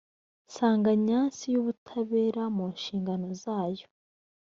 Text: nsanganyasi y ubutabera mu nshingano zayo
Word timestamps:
nsanganyasi 0.47 1.45
y 1.53 1.57
ubutabera 1.61 2.43
mu 2.55 2.65
nshingano 2.73 3.27
zayo 3.41 3.87